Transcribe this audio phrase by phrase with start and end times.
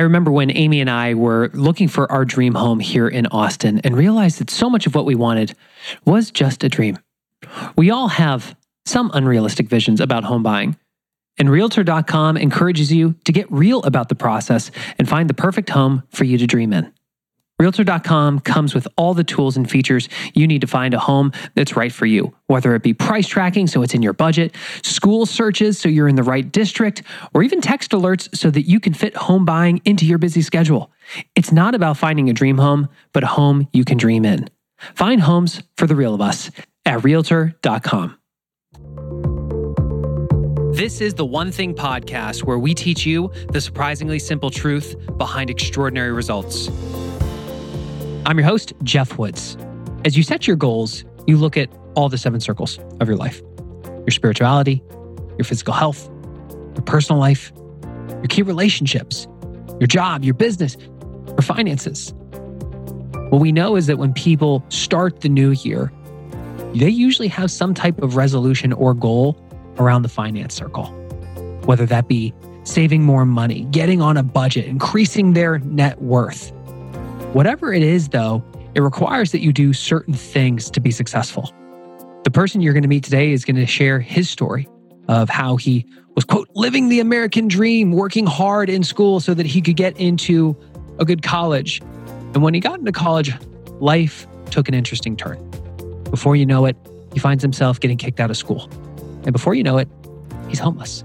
[0.00, 3.82] I remember when Amy and I were looking for our dream home here in Austin
[3.84, 5.54] and realized that so much of what we wanted
[6.06, 6.98] was just a dream.
[7.76, 10.78] We all have some unrealistic visions about home buying.
[11.36, 16.02] And Realtor.com encourages you to get real about the process and find the perfect home
[16.08, 16.90] for you to dream in.
[17.60, 21.76] Realtor.com comes with all the tools and features you need to find a home that's
[21.76, 25.78] right for you, whether it be price tracking so it's in your budget, school searches
[25.78, 27.02] so you're in the right district,
[27.34, 30.90] or even text alerts so that you can fit home buying into your busy schedule.
[31.36, 34.48] It's not about finding a dream home, but a home you can dream in.
[34.94, 36.50] Find homes for the real of us
[36.86, 38.16] at Realtor.com.
[40.72, 45.50] This is the One Thing podcast where we teach you the surprisingly simple truth behind
[45.50, 46.70] extraordinary results.
[48.26, 49.56] I'm your host, Geoff Woods.
[50.04, 53.42] As you set your goals, you look at all the seven circles of your life
[53.84, 54.82] your spirituality,
[55.36, 56.08] your physical health,
[56.74, 57.52] your personal life,
[58.08, 59.26] your key relationships,
[59.78, 60.76] your job, your business,
[61.26, 62.12] your finances.
[63.30, 65.92] What we know is that when people start the new year,
[66.74, 69.36] they usually have some type of resolution or goal
[69.78, 70.86] around the finance circle,
[71.64, 76.52] whether that be saving more money, getting on a budget, increasing their net worth
[77.32, 78.42] Whatever it is, though,
[78.74, 81.52] it requires that you do certain things to be successful.
[82.24, 84.68] The person you're going to meet today is going to share his story
[85.06, 85.86] of how he
[86.16, 89.96] was, quote, living the American dream, working hard in school so that he could get
[89.96, 90.56] into
[90.98, 91.80] a good college.
[92.34, 93.32] And when he got into college,
[93.78, 95.38] life took an interesting turn.
[96.10, 96.76] Before you know it,
[97.12, 98.68] he finds himself getting kicked out of school.
[99.22, 99.88] And before you know it,
[100.48, 101.04] he's homeless,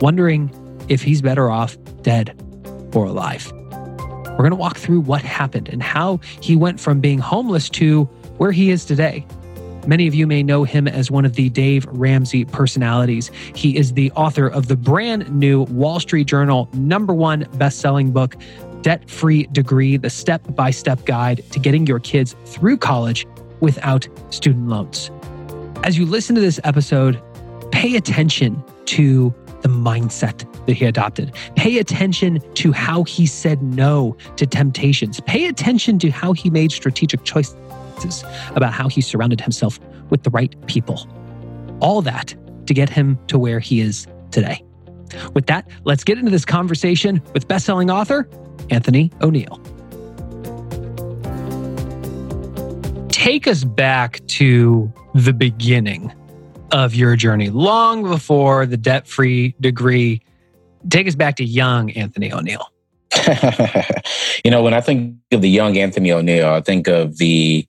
[0.00, 0.50] wondering
[0.88, 2.36] if he's better off dead
[2.94, 3.52] or alive.
[4.34, 8.04] We're going to walk through what happened and how he went from being homeless to
[8.36, 9.24] where he is today.
[9.86, 13.30] Many of you may know him as one of the Dave Ramsey personalities.
[13.54, 18.34] He is the author of the brand new Wall Street Journal number one best-selling book,
[18.80, 23.26] Debt Free Degree: The Step-by-Step Guide to Getting Your Kids Through College
[23.60, 25.10] Without Student Loans.
[25.84, 27.22] As you listen to this episode,
[27.70, 29.32] pay attention to
[29.64, 31.34] the mindset that he adopted.
[31.56, 35.20] Pay attention to how he said no to temptations.
[35.20, 37.56] Pay attention to how he made strategic choices
[38.54, 39.80] about how he surrounded himself
[40.10, 41.08] with the right people.
[41.80, 42.34] All that
[42.66, 44.62] to get him to where he is today.
[45.32, 48.28] With that, let's get into this conversation with best-selling author
[48.68, 49.58] Anthony ONeal.
[53.08, 56.12] Take us back to the beginning
[56.74, 60.20] of your journey, long before the debt free degree.
[60.90, 62.64] Take us back to young Anthony ONeal.
[64.44, 67.64] you know, when I think of the young Anthony ONeal, I think of the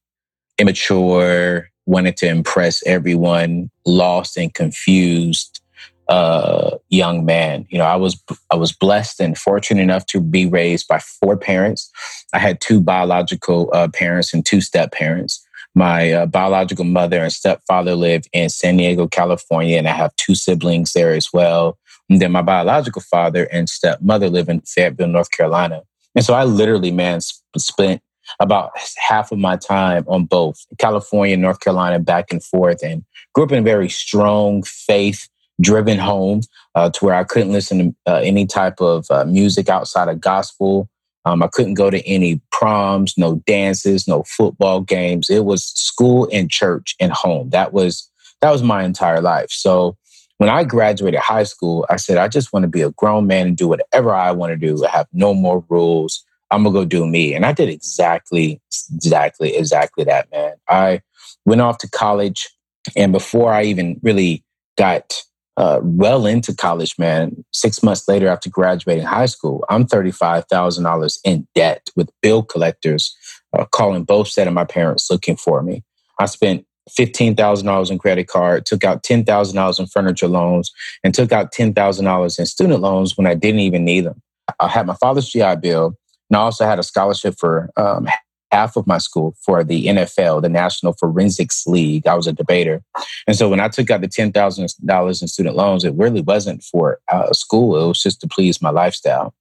[0.57, 5.61] immature, wanted to impress everyone, lost and confused
[6.07, 7.67] uh, young man.
[7.69, 11.37] You know, I was I was blessed and fortunate enough to be raised by four
[11.37, 11.91] parents.
[12.33, 15.44] I had two biological uh, parents and two step parents.
[15.75, 20.33] My uh, biological mother and stepfather live in San Diego, California, and I have two
[20.33, 21.77] siblings there as well.
[22.09, 25.81] And then my biological father and stepmother live in Fayetteville, North Carolina.
[26.15, 27.19] And so I literally, man,
[27.57, 28.01] spent
[28.39, 33.03] about half of my time on both California, and North Carolina, back and forth, and
[33.33, 35.27] grew up in a very strong faith
[35.61, 36.41] driven home
[36.75, 40.19] uh, to where I couldn't listen to uh, any type of uh, music outside of
[40.21, 40.89] gospel.
[41.25, 45.29] Um, I couldn't go to any proms, no dances, no football games.
[45.29, 47.49] It was school and church and home.
[47.49, 48.09] That was
[48.41, 49.49] that was my entire life.
[49.49, 49.97] So
[50.37, 53.47] when I graduated high school, I said I just want to be a grown man
[53.47, 54.85] and do whatever I want to do.
[54.85, 56.23] I have no more rules.
[56.51, 58.61] I'm gonna go do me, and I did exactly,
[58.93, 60.53] exactly, exactly that, man.
[60.69, 61.01] I
[61.45, 62.49] went off to college,
[62.95, 64.43] and before I even really
[64.77, 65.21] got
[65.57, 67.43] uh, well into college, man.
[67.53, 73.15] Six months later, after graduating high school, I'm $35,000 in debt with bill collectors
[73.57, 75.83] uh, calling both set of my parents looking for me.
[76.19, 80.71] I spent $15,000 in credit card, took out $10,000 in furniture loans,
[81.03, 84.21] and took out $10,000 in student loans when I didn't even need them.
[84.59, 85.97] I had my father's GI Bill,
[86.29, 88.07] and I also had a scholarship for um,
[88.55, 92.07] half of my school for the NFL, the National Forensics League.
[92.07, 92.81] I was a debater.
[93.27, 96.99] And so when I took out the $10,000 in student loans, it really wasn't for
[97.11, 97.83] uh, school.
[97.83, 99.33] It was just to please my lifestyle.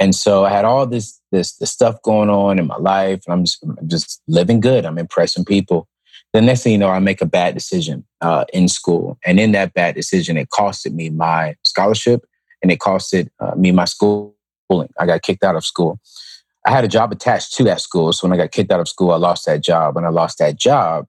[0.00, 3.32] And so I had all this, this, this stuff going on in my life and
[3.32, 4.84] I'm just, I'm just living good.
[4.84, 5.88] I'm impressing people.
[6.32, 9.18] The next thing you know, I make a bad decision uh, in school.
[9.24, 12.26] And in that bad decision, it costed me my scholarship
[12.62, 14.32] and it costed uh, me my schooling.
[14.98, 16.00] I got kicked out of school.
[16.68, 18.12] I had a job attached to that school.
[18.12, 19.94] So when I got kicked out of school, I lost that job.
[19.94, 21.06] When I lost that job,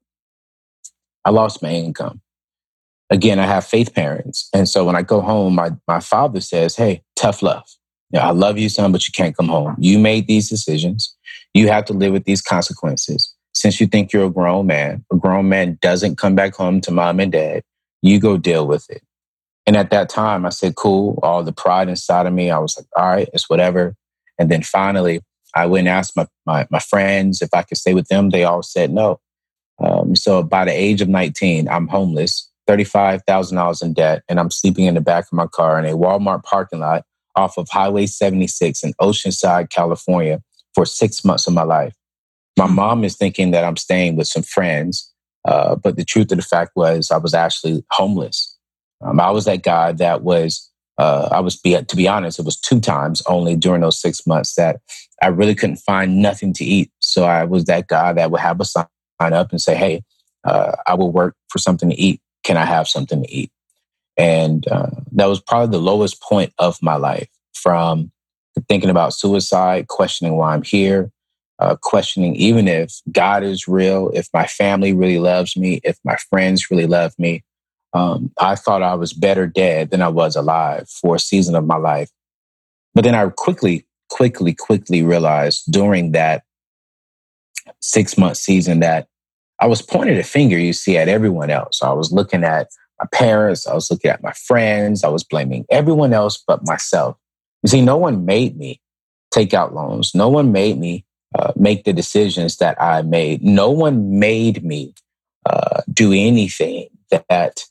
[1.25, 2.21] I lost my income.
[3.09, 4.47] Again, I have faith parents.
[4.53, 7.65] And so when I go home, my, my father says, Hey, tough love.
[8.17, 9.75] I love you, son, but you can't come home.
[9.79, 11.13] You made these decisions.
[11.53, 13.35] You have to live with these consequences.
[13.53, 16.91] Since you think you're a grown man, a grown man doesn't come back home to
[16.91, 17.63] mom and dad.
[18.01, 19.03] You go deal with it.
[19.67, 21.19] And at that time, I said, cool.
[21.21, 23.93] All the pride inside of me, I was like, all right, it's whatever.
[24.39, 25.19] And then finally,
[25.55, 28.29] I went and asked my, my, my friends if I could stay with them.
[28.29, 29.19] They all said no.
[29.79, 34.85] Um, so by the age of 19, I'm homeless, $35,000 in debt, and I'm sleeping
[34.85, 37.03] in the back of my car in a Walmart parking lot
[37.35, 40.41] off of Highway 76 in Oceanside, California
[40.75, 41.95] for six months of my life.
[42.57, 42.75] My hmm.
[42.75, 45.11] mom is thinking that I'm staying with some friends,
[45.47, 48.57] uh, but the truth of the fact was I was actually homeless.
[49.01, 52.45] Um, I was that guy that was, uh, I was, be, to be honest, it
[52.45, 54.81] was two times only during those six months that
[55.21, 56.91] I really couldn't find nothing to eat.
[56.99, 58.87] So I was that guy that would have a sign
[59.19, 60.03] up and say, hey,
[60.43, 62.21] uh, I will work for something to eat.
[62.43, 63.51] Can I have something to eat?
[64.17, 68.11] And uh, that was probably the lowest point of my life from
[68.67, 71.11] thinking about suicide, questioning why I'm here,
[71.59, 76.17] uh, questioning even if God is real, if my family really loves me, if my
[76.29, 77.43] friends really love me.
[77.93, 81.65] Um, I thought I was better dead than I was alive for a season of
[81.65, 82.09] my life.
[82.93, 86.43] But then I quickly, quickly, quickly realized during that
[87.81, 89.07] six month season that
[89.59, 91.81] I was pointing a finger, you see, at everyone else.
[91.81, 92.69] I was looking at
[92.99, 97.17] my parents, I was looking at my friends, I was blaming everyone else but myself.
[97.63, 98.81] You see, no one made me
[99.31, 100.15] take out loans.
[100.15, 101.05] No one made me
[101.37, 103.43] uh, make the decisions that I made.
[103.43, 104.93] No one made me
[105.45, 107.65] uh, do anything that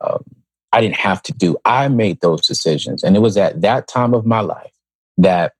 [0.00, 0.24] um,
[0.72, 1.56] I didn't have to do.
[1.64, 3.02] I made those decisions.
[3.02, 4.72] And it was at that time of my life
[5.16, 5.54] that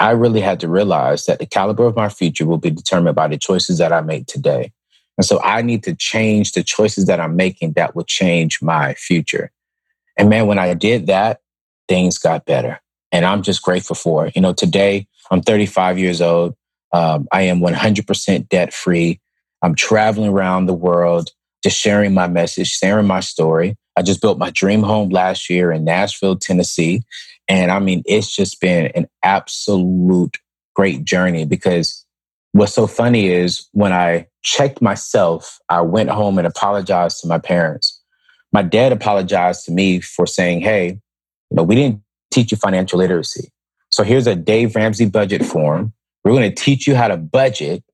[0.00, 3.28] I really had to realize that the caliber of my future will be determined by
[3.28, 4.72] the choices that I make today.
[5.16, 8.94] And so I need to change the choices that I'm making that will change my
[8.94, 9.52] future.
[10.16, 11.40] And man, when I did that,
[11.88, 12.80] things got better.
[13.12, 14.34] And I'm just grateful for it.
[14.34, 16.56] You know, today I'm 35 years old.
[16.92, 19.20] Um, I am 100% debt free.
[19.62, 21.30] I'm traveling around the world,
[21.62, 23.76] just sharing my message, sharing my story.
[23.96, 27.02] I just built my dream home last year in Nashville, Tennessee.
[27.48, 30.38] And I mean, it's just been an absolute
[30.74, 32.04] great journey because
[32.52, 37.38] what's so funny is when I checked myself, I went home and apologized to my
[37.38, 38.00] parents.
[38.52, 41.00] My dad apologized to me for saying, Hey,
[41.50, 43.50] you know, we didn't teach you financial literacy.
[43.90, 45.92] So here's a Dave Ramsey budget form.
[46.24, 47.82] We're going to teach you how to budget.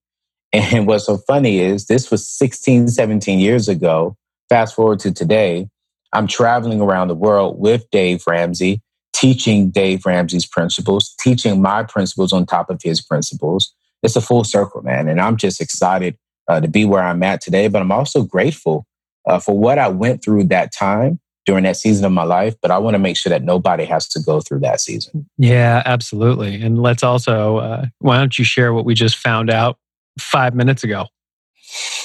[0.53, 4.17] And what's so funny is this was 16, 17 years ago.
[4.49, 5.69] Fast forward to today,
[6.13, 8.83] I'm traveling around the world with Dave Ramsey,
[9.21, 13.73] teaching Dave Ramsey's principles, teaching my principles on top of his principles.
[14.03, 15.09] It's a full circle, man.
[15.09, 16.17] And I'm just excited
[16.49, 17.69] uh, to be where I'm at today.
[17.69, 18.87] But I'm also grateful
[19.27, 22.71] uh, for what I went through that time during that season of my life, but
[22.71, 25.29] I want to make sure that nobody has to go through that season.
[25.37, 26.61] Yeah, absolutely.
[26.63, 29.77] And let's also, uh, why don't you share what we just found out
[30.19, 31.07] five minutes ago?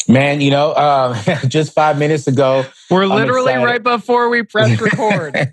[0.08, 1.16] Man, you know, uh,
[1.48, 2.66] just five minutes ago.
[2.90, 5.52] We're literally right before we press record.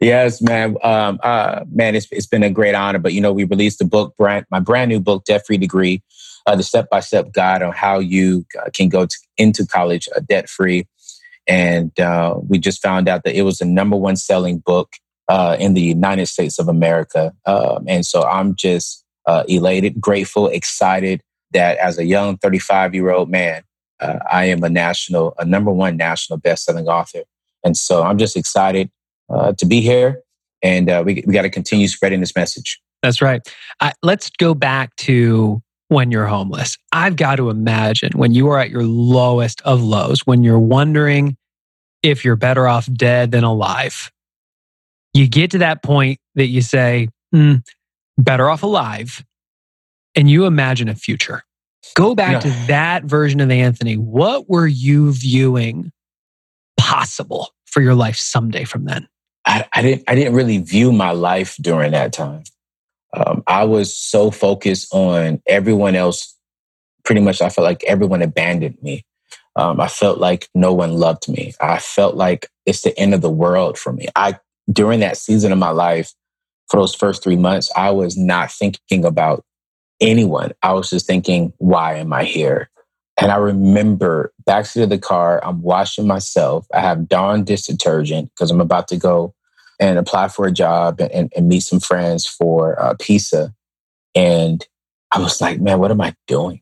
[0.00, 0.76] yes, man.
[0.82, 2.98] Um, uh, man, it's, it's been a great honor.
[2.98, 6.02] But, you know, we released a book, brand, my brand new book, Debt Free Degree,
[6.46, 10.08] uh, the step by step guide on how you uh, can go to, into college
[10.16, 10.86] uh, debt free.
[11.46, 14.94] And uh, we just found out that it was the number one selling book
[15.28, 17.32] uh, in the United States of America.
[17.44, 21.20] Um, and so I'm just uh, elated, grateful, excited
[21.52, 23.62] that as a young 35 year old man,
[24.00, 27.22] uh, I am a national, a number one national best selling author.
[27.64, 28.90] And so I'm just excited
[29.28, 30.22] uh, to be here.
[30.62, 32.80] And uh, we, we got to continue spreading this message.
[33.02, 33.46] That's right.
[34.02, 36.76] let's go back to when you're homeless.
[36.92, 41.36] I've got to imagine when you are at your lowest of lows, when you're wondering
[42.02, 44.10] if you're better off dead than alive.
[45.14, 47.62] You get to that point that you say, mm,
[48.18, 49.24] better off alive,
[50.14, 51.42] and you imagine a future.
[51.94, 53.96] Go back to that version of Anthony.
[53.96, 55.92] What were you viewing
[56.76, 59.08] possible for your life someday from then?
[59.46, 60.04] I, I didn't.
[60.08, 62.42] I didn't really view my life during that time
[63.16, 66.34] um, I was so focused on everyone else.
[67.04, 69.04] Pretty much, I felt like everyone abandoned me.
[69.54, 71.54] Um, I felt like no one loved me.
[71.60, 74.08] I felt like it's the end of the world for me.
[74.14, 74.38] I
[74.70, 76.12] during that season of my life,
[76.68, 79.44] for those first three months, I was not thinking about
[80.00, 80.52] anyone.
[80.62, 82.70] I was just thinking, why am I here?
[83.18, 86.66] And I remember backseat of the car, I'm washing myself.
[86.74, 89.34] I have Dawn dish detergent because I'm about to go
[89.80, 93.54] and apply for a job and, and meet some friends for uh, PISA.
[94.14, 94.66] And
[95.12, 96.60] I was like, man, what am I doing?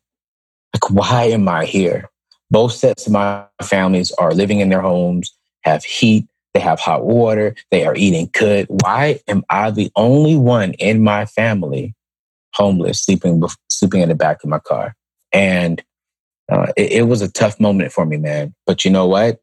[0.75, 2.11] Like, why am I here?
[2.51, 7.05] Both sets of my families are living in their homes, have heat, they have hot
[7.05, 8.67] water, they are eating good.
[8.69, 11.95] Why am I the only one in my family
[12.55, 14.95] homeless, sleeping sleeping in the back of my car?
[15.33, 15.83] And
[16.51, 18.55] uh, it, it, was a tough moment for me, man.
[18.67, 19.41] But you know what?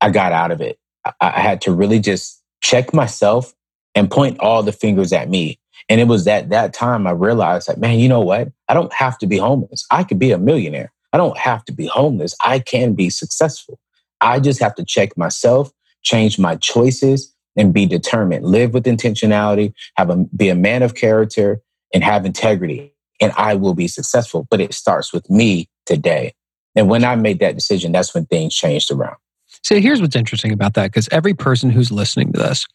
[0.00, 0.78] I got out of it.
[1.04, 3.54] I, I had to really just check myself
[3.94, 5.58] and point all the fingers at me.
[5.88, 8.48] And it was at that time I realized that, man, you know what?
[8.68, 9.84] I don't have to be homeless.
[9.90, 10.92] I could be a millionaire.
[11.12, 12.34] I don't have to be homeless.
[12.44, 13.78] I can be successful.
[14.20, 18.44] I just have to check myself, change my choices, and be determined.
[18.46, 21.60] Live with intentionality, have a, be a man of character,
[21.92, 22.94] and have integrity.
[23.20, 24.46] And I will be successful.
[24.50, 26.34] But it starts with me today.
[26.74, 29.16] And when I made that decision, that's when things changed around.
[29.62, 32.66] So here's what's interesting about that because every person who's listening to this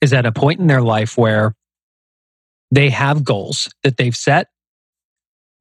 [0.00, 1.54] is at a point in their life where
[2.70, 4.48] they have goals that they've set,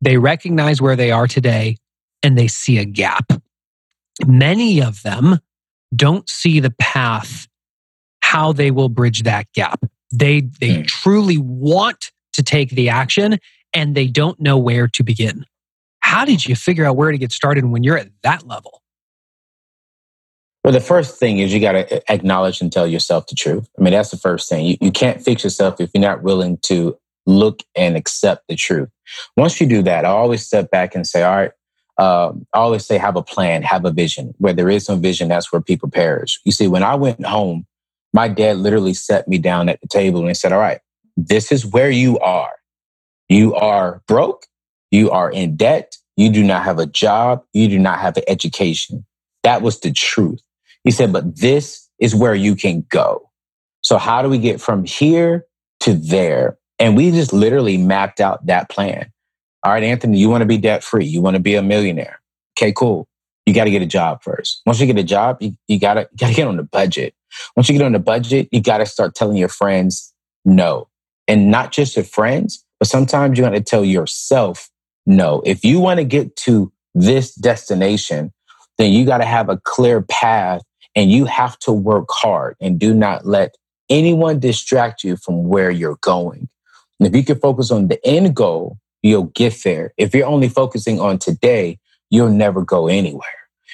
[0.02, 1.78] they recognize where they are today,
[2.24, 3.32] and they see a gap.
[4.26, 5.40] Many of them
[5.96, 7.48] don't see the path
[8.22, 9.84] how they will bridge that gap.
[10.12, 10.88] They they mm.
[10.88, 13.40] truly want to take the action
[13.74, 15.46] and they don't know where to begin.
[16.02, 18.82] How did you figure out where to get started when you're at that level?
[20.64, 23.68] Well, the first thing is you got to acknowledge and tell yourself the truth.
[23.78, 24.66] I mean, that's the first thing.
[24.66, 28.90] You, you can't fix yourself if you're not willing to look and accept the truth.
[29.36, 31.52] Once you do that, I always step back and say, all right,
[31.98, 34.34] um, I always say, have a plan, have a vision.
[34.38, 36.40] Where there is no vision, that's where people perish.
[36.46, 37.66] You see, when I went home,
[38.14, 40.80] my dad literally set me down at the table and said, all right,
[41.18, 42.54] this is where you are.
[43.30, 44.46] You are broke.
[44.92, 45.98] You are in debt.
[46.16, 47.44] You do not have a job.
[47.54, 49.06] You do not have an education.
[49.44, 50.42] That was the truth.
[50.84, 53.30] He said, but this is where you can go.
[53.82, 55.46] So how do we get from here
[55.82, 56.58] to there?
[56.80, 59.12] And we just literally mapped out that plan.
[59.64, 61.06] All right, Anthony, you want to be debt free.
[61.06, 62.22] You want to be a millionaire.
[62.58, 63.08] Okay, cool.
[63.46, 64.62] You got to get a job first.
[64.66, 67.14] Once you get a job, you, you got to get on the budget.
[67.56, 70.14] Once you get on the budget, you got to start telling your friends
[70.46, 70.88] no.
[71.28, 74.70] And not just your friends, but sometimes you got to tell yourself
[75.06, 75.42] no.
[75.46, 78.34] If you want to get to this destination,
[78.78, 80.62] then you got to have a clear path
[80.96, 83.56] and you have to work hard and do not let
[83.90, 86.50] anyone distract you from where you're going.
[87.00, 89.94] And if you can focus on the end goal, you'll get there.
[89.98, 93.28] If you're only focusing on today, you'll never go anywhere.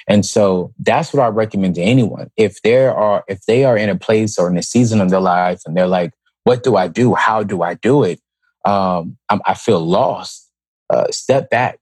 [0.07, 2.31] And so that's what I recommend to anyone.
[2.35, 5.19] If there are, if they are in a place or in a season of their
[5.19, 6.13] life and they're like,
[6.49, 7.13] what do I do?
[7.13, 8.19] How do I do it?
[8.65, 10.49] Um, i feel lost.
[10.89, 11.77] Uh, step back,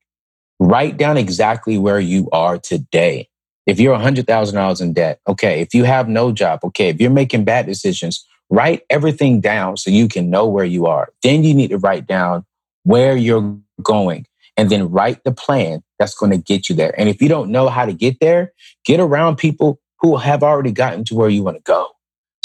[0.60, 3.30] write down exactly where you are today.
[3.66, 5.62] If you're $100,000 in debt, okay.
[5.62, 6.90] If you have no job, okay.
[6.90, 11.14] If you're making bad decisions, write everything down so you can know where you are.
[11.24, 12.46] Then you need to write down
[12.84, 14.26] where you're going
[14.58, 16.94] and then write the plan that's going to get you there.
[17.00, 18.52] And if you don't know how to get there,
[18.84, 21.88] get around people who have already gotten to where you want to go.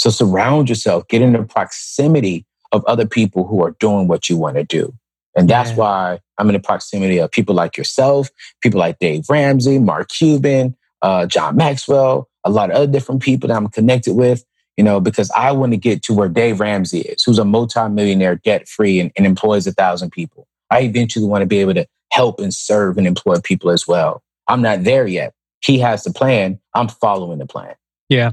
[0.03, 4.35] So surround yourself, get in the proximity of other people who are doing what you
[4.35, 4.93] want to do.
[5.33, 5.75] And that's yeah.
[5.77, 8.29] why I'm in the proximity of people like yourself,
[8.59, 13.47] people like Dave Ramsey, Mark Cuban, uh, John Maxwell, a lot of other different people
[13.47, 14.43] that I'm connected with,
[14.75, 18.35] you know, because I want to get to where Dave Ramsey is, who's a multimillionaire,
[18.43, 20.49] debt free, and, and employs a thousand people.
[20.69, 24.21] I eventually want to be able to help and serve and employ people as well.
[24.49, 25.33] I'm not there yet.
[25.61, 26.59] He has the plan.
[26.73, 27.75] I'm following the plan.
[28.09, 28.31] Yeah.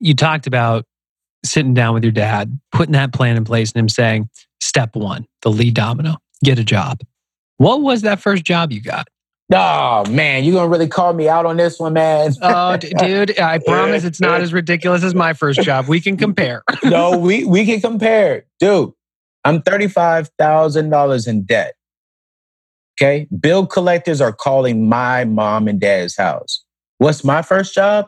[0.00, 0.84] You talked about
[1.44, 4.28] sitting down with your dad, putting that plan in place, and him saying,
[4.60, 7.00] step one, the lead domino, get a job.
[7.58, 9.08] What was that first job you got?
[9.52, 12.32] Oh man, you're gonna really call me out on this one, man?
[12.42, 15.86] oh, d- dude, I promise it's not as ridiculous as my first job.
[15.86, 16.64] We can compare.
[16.84, 18.90] no, we we can compare, dude.
[19.44, 21.74] I'm thirty five thousand dollars in debt.
[22.98, 26.64] Okay, bill collectors are calling my mom and dad's house.
[26.98, 28.06] What's my first job?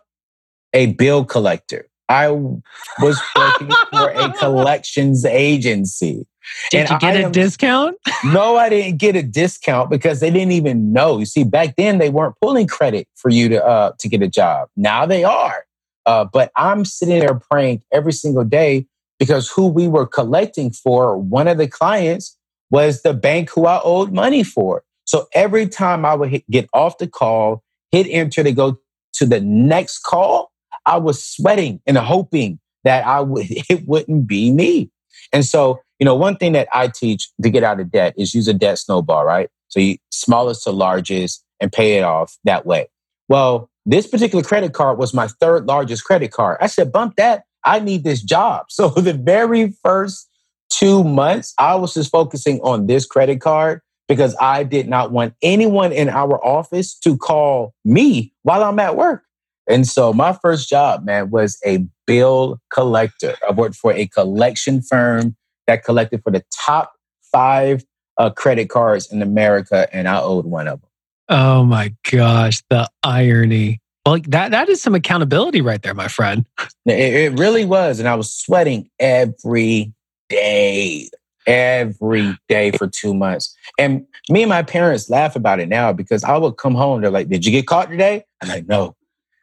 [0.73, 1.89] A bill collector.
[2.09, 6.27] I was working for a collections agency.
[6.71, 7.97] Did and you get a discount?
[8.25, 11.19] no, I didn't get a discount because they didn't even know.
[11.19, 14.29] You see, back then they weren't pulling credit for you to uh, to get a
[14.29, 14.69] job.
[14.77, 15.67] Now they are.
[16.07, 18.87] Uh, but I'm sitting there praying every single day
[19.19, 22.37] because who we were collecting for, one of the clients
[22.71, 24.85] was the bank who I owed money for.
[25.05, 28.79] So every time I would hit, get off the call, hit enter to go
[29.15, 30.48] to the next call,
[30.89, 34.91] I was sweating and hoping that I would it wouldn't be me.
[35.33, 38.35] And so you know, one thing that I teach to get out of debt is
[38.35, 39.49] use a debt snowball, right?
[39.69, 42.87] So you smallest to largest and pay it off that way.
[43.29, 46.59] Well, this particular credit card was my third largest credit card.
[46.61, 47.45] I said, bump that.
[47.65, 48.67] I need this job.
[48.71, 50.29] So the very first
[50.71, 55.35] two months, I was just focusing on this credit card because I did not want
[55.43, 59.25] anyone in our office to call me while I'm at work.
[59.69, 63.37] And so my first job, man, was a bill collector.
[63.47, 66.93] I worked for a collection firm that collected for the top
[67.31, 67.85] five
[68.17, 70.91] uh, credit cards in America, and I owed one of them.
[71.29, 73.81] Oh my gosh, the irony.
[74.07, 76.47] Well, that that is some accountability right there, my friend.
[76.87, 79.93] It, it really was, and I was sweating every
[80.31, 81.11] day,
[81.47, 83.55] every day for two months.
[83.79, 87.03] And me and my parents laugh about it now because I would come home.
[87.03, 88.97] They're like, "Did you get caught today?" I'm like, "No."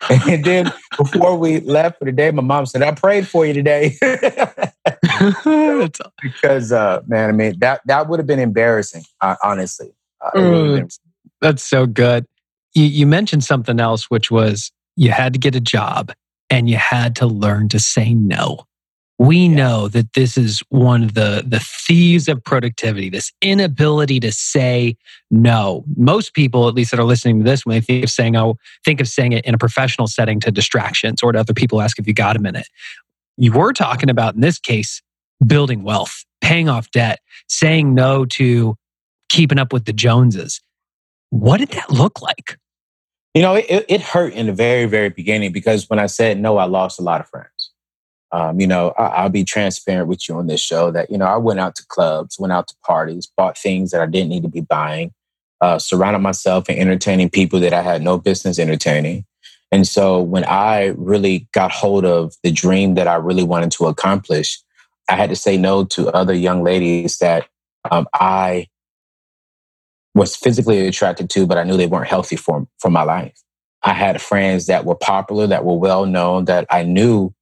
[0.28, 3.54] And then before we left for the day, my mom said, "I prayed for you
[3.54, 3.98] today."
[6.22, 9.94] because, uh, man, I mean that that would have been embarrassing, uh, honestly.
[10.22, 10.90] Uh, been-
[11.42, 12.26] that's so good.
[12.74, 16.12] You, you mentioned something else, which was you had to get a job
[16.50, 18.66] and you had to learn to say no.
[19.18, 24.32] We know that this is one of the, the thieves of productivity, this inability to
[24.32, 24.98] say
[25.32, 25.86] no.
[25.96, 28.58] Most people, at least that are listening to this, when they think of saying oh,
[28.84, 31.98] think of saying it in a professional setting to distractions or to other people ask
[31.98, 32.68] if you got a minute.
[33.38, 35.02] You were talking about, in this case,
[35.46, 38.76] building wealth, paying off debt, saying no to
[39.30, 40.62] keeping up with the Joneses.
[41.30, 42.58] What did that look like?
[43.34, 46.58] You know, it, it hurt in the very, very beginning because when I said no,
[46.58, 47.50] I lost a lot of friends.
[48.36, 51.26] Um, you know, I, will be transparent with you on this show that, you know,
[51.26, 54.44] I went out to clubs, went out to parties, bought things that I didn't need
[54.44, 55.14] to be buying,
[55.62, 59.24] uh, surrounded myself and entertaining people that I had no business entertaining.
[59.72, 63.86] And so when I really got hold of the dream that I really wanted to
[63.86, 64.62] accomplish,
[65.10, 67.48] I had to say no to other young ladies that
[67.90, 68.68] um, I
[70.14, 73.42] was physically attracted to, but I knew they weren't healthy for, for my life.
[73.84, 77.34] I had friends that were popular, that were well known, that I knew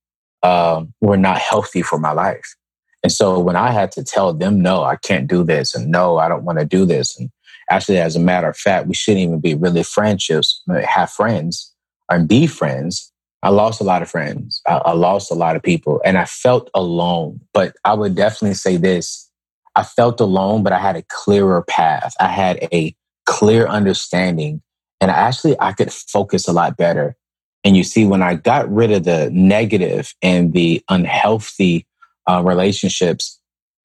[0.43, 2.55] um, were not healthy for my life.
[3.01, 6.17] And so when I had to tell them, no, I can't do this, and no,
[6.17, 7.17] I don't want to do this.
[7.17, 7.29] And
[7.69, 11.73] actually, as a matter of fact, we shouldn't even be really friendships, have friends
[12.09, 13.12] and be friends.
[13.41, 14.62] I lost a lot of friends.
[14.67, 17.41] I, I lost a lot of people and I felt alone.
[17.53, 19.29] But I would definitely say this
[19.75, 22.13] I felt alone, but I had a clearer path.
[22.19, 22.95] I had a
[23.25, 24.61] clear understanding
[25.01, 27.18] and actually I could focus a lot better.
[27.63, 31.85] And you see, when I got rid of the negative and the unhealthy
[32.29, 33.39] uh, relationships,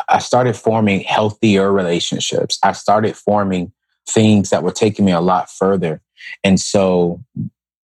[0.08, 2.58] I started forming healthier relationships.
[2.62, 3.72] I started forming
[4.08, 6.00] things that were taking me a lot further.
[6.42, 7.22] And so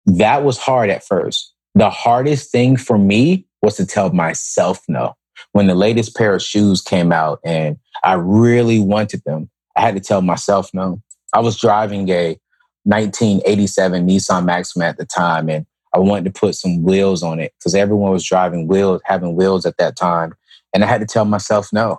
[0.06, 1.54] that was hard at first.
[1.76, 5.16] The hardest thing for me was to tell myself no.
[5.52, 9.96] When the latest pair of shoes came out and I really wanted them, I had
[9.96, 11.02] to tell myself no.
[11.34, 12.40] I was driving a
[12.84, 15.66] 1987 Nissan Maxima at the time and
[15.98, 19.66] I wanted to put some wheels on it because everyone was driving wheels, having wheels
[19.66, 20.36] at that time.
[20.72, 21.98] And I had to tell myself no.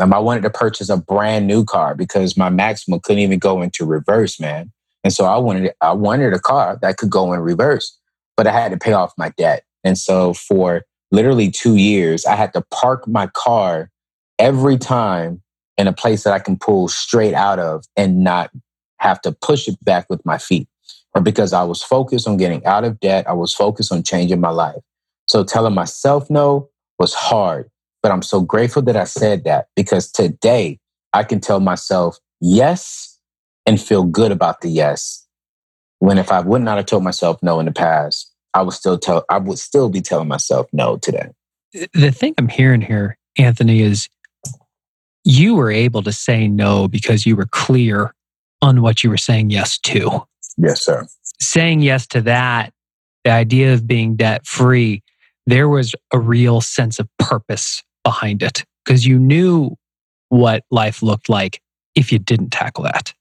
[0.00, 3.62] Um, I wanted to purchase a brand new car because my Maxima couldn't even go
[3.62, 4.70] into reverse, man.
[5.02, 7.98] And so I wanted I wanted a car that could go in reverse,
[8.36, 9.64] but I had to pay off my debt.
[9.82, 13.90] And so for literally two years, I had to park my car
[14.38, 15.42] every time
[15.78, 18.50] in a place that I can pull straight out of and not
[18.98, 20.68] have to push it back with my feet
[21.22, 23.28] because I was focused on getting out of debt.
[23.28, 24.80] I was focused on changing my life.
[25.26, 26.68] So telling myself no
[26.98, 27.70] was hard,
[28.02, 30.78] but I'm so grateful that I said that because today
[31.12, 33.18] I can tell myself yes
[33.66, 35.26] and feel good about the yes.
[35.98, 38.98] When if I would not have told myself no in the past, I would still
[38.98, 41.30] tell I would still be telling myself no today.
[41.92, 44.08] The thing I'm hearing here, Anthony, is
[45.24, 48.14] you were able to say no because you were clear
[48.62, 50.26] on what you were saying yes to.
[50.58, 51.06] Yes, sir.
[51.40, 52.72] Saying yes to that,
[53.24, 55.02] the idea of being debt free,
[55.46, 59.76] there was a real sense of purpose behind it because you knew
[60.28, 61.60] what life looked like
[61.94, 63.14] if you didn't tackle that.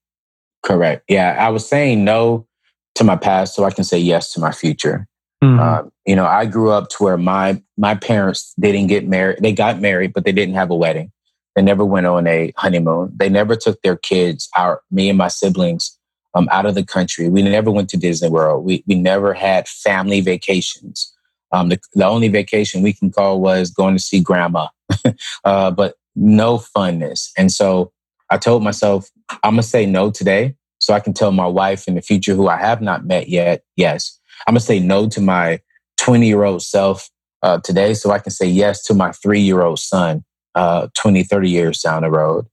[0.64, 1.04] Correct.
[1.08, 1.38] Yeah.
[1.40, 2.48] I was saying no
[2.96, 5.08] to my past so I can say yes to my future.
[5.44, 5.60] Mm-hmm.
[5.60, 9.38] Um, you know, I grew up to where my my parents didn't get married.
[9.42, 11.12] They got married, but they didn't have a wedding.
[11.56, 13.14] They never went on a honeymoon.
[13.16, 15.98] They never took their kids, our me and my siblings,
[16.34, 17.30] um, out of the country.
[17.30, 18.66] We never went to Disney World.
[18.66, 21.14] We, we never had family vacations.
[21.52, 24.68] Um, the, the only vacation we can call was going to see grandma,
[25.44, 27.30] uh, but no funness.
[27.38, 27.92] And so
[28.30, 29.10] I told myself,
[29.44, 32.36] I'm going to say no today so I can tell my wife in the future,
[32.36, 34.20] who I have not met yet, yes.
[34.46, 35.60] I'm going to say no to my
[35.98, 37.10] 20 year old self
[37.44, 40.24] uh, today so I can say yes to my three year old son
[40.56, 42.48] uh, 20, 30 years down the road.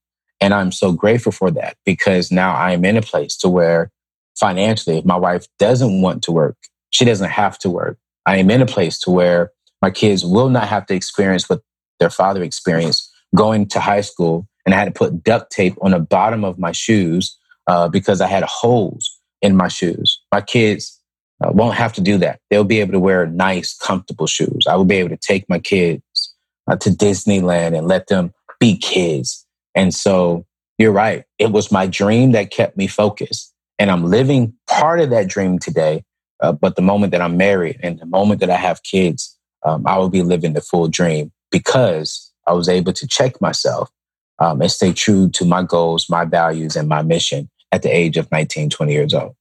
[0.45, 3.91] And I'm so grateful for that because now I'm in a place to where
[4.39, 6.59] financially, if my wife doesn't want to work,
[6.91, 7.97] she doesn't have to work.
[8.27, 11.63] I am in a place to where my kids will not have to experience what
[11.99, 14.47] their father experienced going to high school.
[14.67, 18.21] And I had to put duct tape on the bottom of my shoes uh, because
[18.21, 20.21] I had holes in my shoes.
[20.31, 21.01] My kids,
[21.43, 22.39] uh, won't have to do that.
[22.51, 24.67] They'll be able to wear nice, comfortable shoes.
[24.69, 26.35] I will be able to take my kids
[26.71, 29.44] uh, to Disneyland and let them be kids.
[29.75, 30.47] And so
[30.79, 31.25] you're right.
[31.39, 33.53] It was my dream that kept me focused.
[33.79, 36.05] And I'm living part of that dream today.
[36.41, 39.87] Uh, but the moment that I'm married and the moment that I have kids, um,
[39.87, 43.91] I will be living the full dream because I was able to check myself
[44.39, 48.17] um, and stay true to my goals, my values, and my mission at the age
[48.17, 49.35] of 19, 20 years old.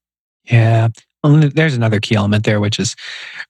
[0.43, 0.89] Yeah.
[1.23, 2.95] There's another key element there, which is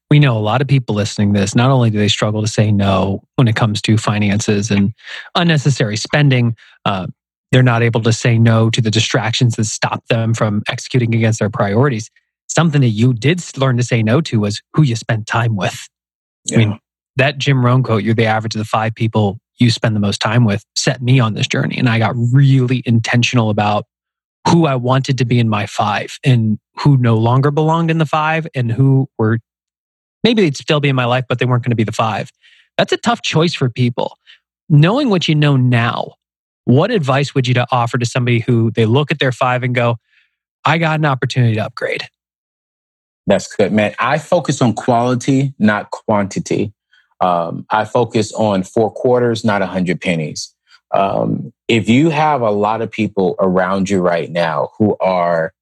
[0.08, 2.46] we know a lot of people listening to this, not only do they struggle to
[2.46, 4.92] say no when it comes to finances and
[5.34, 7.08] unnecessary spending, uh,
[7.50, 11.38] they're not able to say no to the distractions that stop them from executing against
[11.38, 12.10] their priorities.
[12.48, 15.88] Something that you did learn to say no to was who you spent time with.
[16.44, 16.56] Yeah.
[16.56, 16.78] I mean,
[17.16, 20.18] that Jim Rohn quote, you're the average of the five people you spend the most
[20.18, 21.78] time with, set me on this journey.
[21.78, 23.86] And I got really intentional about
[24.48, 28.06] who I wanted to be in my five and who no longer belonged in the
[28.06, 29.38] five and who were
[30.22, 32.30] maybe they'd still be in my life, but they weren't going to be the five.
[32.78, 34.18] That's a tough choice for people.
[34.68, 36.14] Knowing what you know now,
[36.64, 39.74] what advice would you to offer to somebody who they look at their five and
[39.74, 39.96] go,
[40.64, 42.04] I got an opportunity to upgrade?
[43.26, 43.94] That's good, man.
[43.98, 46.72] I focus on quality, not quantity.
[47.20, 50.53] Um, I focus on four quarters, not a hundred pennies.
[50.94, 55.52] Um, if you have a lot of people around you right now who are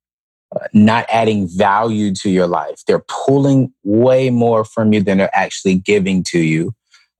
[0.55, 5.35] uh, not adding value to your life, they're pulling way more from you than they're
[5.37, 6.75] actually giving to you,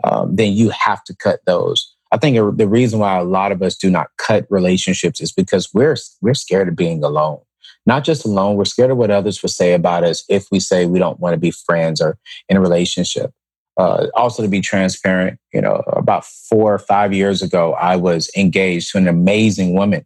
[0.05, 1.94] um, then you have to cut those.
[2.12, 5.72] I think the reason why a lot of us do not cut relationships is because
[5.72, 7.40] we're we're scared of being alone.
[7.87, 10.85] Not just alone, we're scared of what others will say about us if we say
[10.85, 12.18] we don't want to be friends or
[12.51, 13.33] in a relationship.
[13.77, 18.31] Uh, also, to be transparent, you know, about four or five years ago, I was
[18.37, 20.05] engaged to an amazing woman,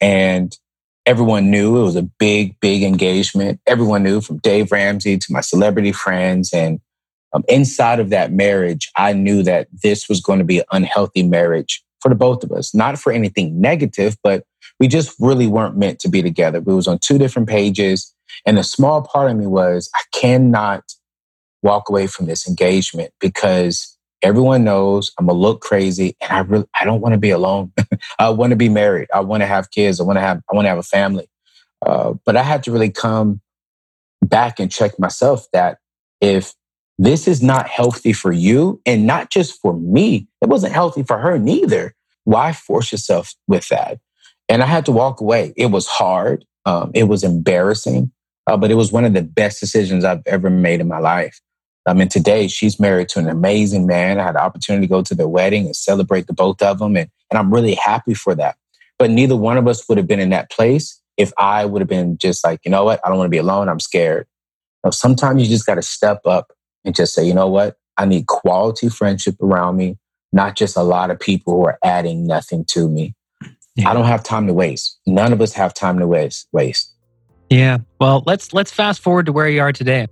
[0.00, 0.56] and
[1.04, 3.60] everyone knew it was a big, big engagement.
[3.66, 6.80] Everyone knew from Dave Ramsey to my celebrity friends, and
[7.32, 11.22] um, inside of that marriage, I knew that this was going to be an unhealthy
[11.22, 12.74] marriage for the both of us.
[12.74, 14.44] Not for anything negative, but
[14.78, 16.60] we just really weren't meant to be together.
[16.60, 18.14] We was on two different pages.
[18.46, 20.84] And a small part of me was, I cannot
[21.62, 26.66] walk away from this engagement because everyone knows I'm gonna look crazy and I really
[26.80, 27.72] I don't want to be alone.
[28.18, 29.08] I want to be married.
[29.14, 30.00] I want to have kids.
[30.00, 31.28] I want to have I want to have a family.
[31.84, 33.40] Uh, but I had to really come
[34.22, 35.78] back and check myself that
[36.20, 36.54] if
[36.98, 40.26] this is not healthy for you and not just for me.
[40.42, 41.94] It wasn't healthy for her neither.
[42.24, 43.98] Why force yourself with that?
[44.48, 45.52] And I had to walk away.
[45.56, 46.44] It was hard.
[46.66, 48.10] Um, it was embarrassing,
[48.46, 51.40] uh, but it was one of the best decisions I've ever made in my life.
[51.86, 54.20] I mean, today she's married to an amazing man.
[54.20, 56.96] I had the opportunity to go to their wedding and celebrate the both of them.
[56.96, 58.56] And, and I'm really happy for that.
[58.98, 61.88] But neither one of us would have been in that place if I would have
[61.88, 63.00] been just like, you know what?
[63.04, 63.68] I don't want to be alone.
[63.68, 64.26] I'm scared.
[64.84, 66.52] You know, sometimes you just got to step up
[66.84, 67.76] and just say, you know what?
[67.96, 69.98] I need quality friendship around me,
[70.32, 73.14] not just a lot of people who are adding nothing to me.
[73.74, 73.90] Yeah.
[73.90, 74.98] I don't have time to waste.
[75.06, 76.48] None of us have time to waste.
[76.52, 76.92] Waste.
[77.50, 77.78] Yeah.
[78.00, 80.08] Well, let's let's fast forward to where you are today.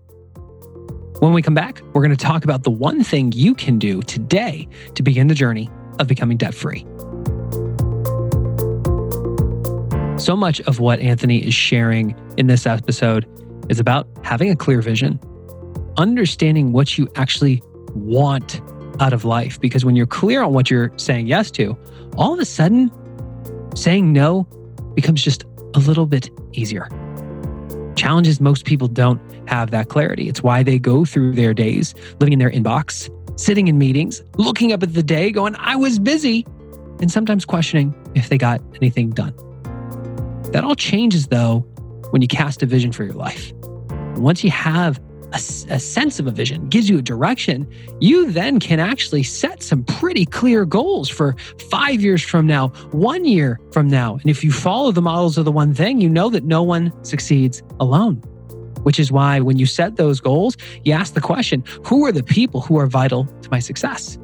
[1.20, 4.02] When we come back, we're going to talk about the one thing you can do
[4.02, 6.80] today to begin the journey of becoming debt free.
[10.18, 13.26] So much of what Anthony is sharing in this episode
[13.70, 15.18] is about having a clear vision
[15.96, 17.62] understanding what you actually
[17.94, 18.60] want
[19.00, 19.58] out of life.
[19.58, 21.78] Because when you're clear on what you're saying yes to,
[22.18, 22.90] all of a sudden,
[23.74, 24.42] saying no
[24.94, 26.88] becomes just a little bit easier.
[27.96, 30.28] Challenges most people don't have that clarity.
[30.28, 34.72] It's why they go through their days living in their inbox, sitting in meetings, looking
[34.72, 36.46] up at the day, going, I was busy,
[37.00, 39.34] and sometimes questioning if they got anything done.
[40.52, 41.60] That all changes though
[42.10, 43.52] when you cast a vision for your life.
[44.16, 44.98] once you have
[45.36, 47.70] a, a, sense of a vision, gives you a direction,
[48.00, 51.36] you then can actually set some pretty clear goals for
[51.70, 54.14] five years from now, one year from now.
[54.16, 56.92] And if you follow the models of the one thing, you know that no one
[57.04, 58.16] succeeds alone.
[58.82, 62.22] Which is why when you set those goals, you ask the question who are the
[62.22, 64.18] people who are vital to my success?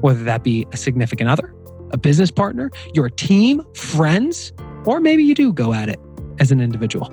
[0.00, 1.52] Whether that be a significant other,
[1.90, 4.52] a business partner, your team, friends,
[4.84, 5.98] or maybe you do go at it
[6.38, 7.12] as an individual.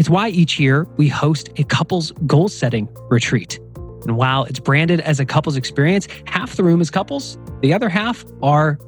[0.00, 3.58] It's why each year we host a couples goal setting retreat.
[4.06, 7.90] And while it's branded as a couples experience, half the room is couples, the other
[7.90, 8.78] half are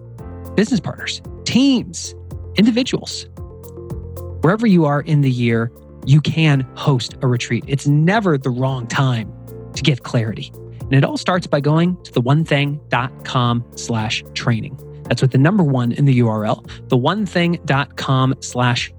[0.54, 2.14] business partners, teams,
[2.56, 3.26] individuals.
[4.40, 5.70] Wherever you are in the year,
[6.06, 7.62] you can host a retreat.
[7.68, 9.30] It's never the wrong time
[9.74, 10.50] to get clarity.
[10.80, 14.78] And it all starts by going to the theonething.com slash training.
[15.02, 18.90] That's with the number one in the URL, the theonething.com slash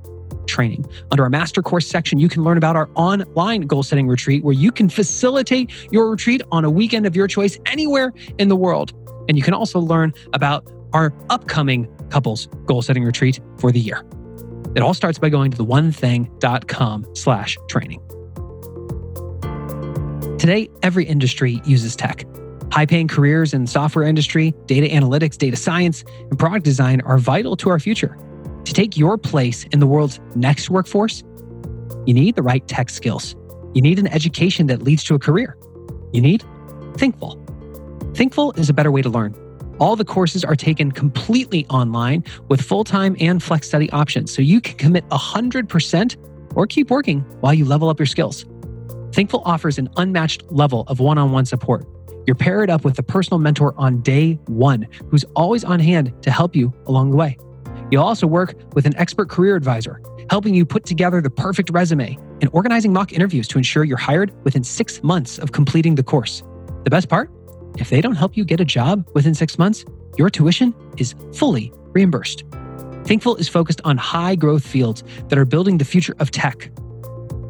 [0.47, 0.85] training.
[1.11, 4.53] Under our master course section, you can learn about our online goal setting retreat where
[4.53, 8.93] you can facilitate your retreat on a weekend of your choice anywhere in the world.
[9.27, 14.03] And you can also learn about our upcoming couples goal setting retreat for the year.
[14.75, 17.99] It all starts by going to the onething.com slash training.
[20.39, 22.25] Today, every industry uses tech.
[22.71, 27.55] High paying careers in software industry, data analytics, data science, and product design are vital
[27.57, 28.17] to our future.
[28.65, 31.23] To take your place in the world's next workforce,
[32.05, 33.35] you need the right tech skills.
[33.73, 35.57] You need an education that leads to a career.
[36.11, 36.43] You need
[36.97, 37.39] Thinkful.
[38.13, 39.35] Thinkful is a better way to learn.
[39.79, 44.41] All the courses are taken completely online with full time and flex study options, so
[44.41, 48.45] you can commit 100% or keep working while you level up your skills.
[49.11, 51.85] Thinkful offers an unmatched level of one on one support.
[52.25, 56.31] You're paired up with a personal mentor on day one who's always on hand to
[56.31, 57.37] help you along the way.
[57.93, 60.01] You'll also work with an expert career advisor,
[60.31, 64.33] helping you put together the perfect resume and organizing mock interviews to ensure you're hired
[64.43, 66.41] within six months of completing the course.
[66.85, 67.29] The best part?
[67.77, 69.85] If they don't help you get a job within six months,
[70.17, 72.45] your tuition is fully reimbursed.
[73.03, 76.71] Thinkful is focused on high growth fields that are building the future of tech.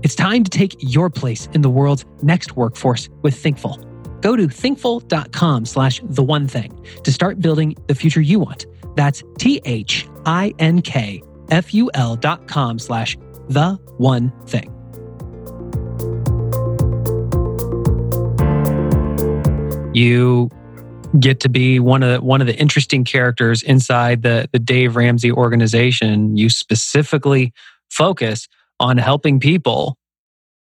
[0.02, 3.80] It's time to take your place in the world's next workforce with Thinkful.
[4.20, 8.66] Go to thinkful.com slash the one thing to start building the future you want.
[8.98, 13.18] That's T H I N K F U L dot com slash
[13.50, 14.70] the one thing.
[19.94, 20.50] You
[21.20, 24.96] get to be one of the, one of the interesting characters inside the the Dave
[24.96, 26.36] Ramsey organization.
[26.36, 27.54] You specifically
[27.92, 28.48] focus
[28.80, 29.98] on helping people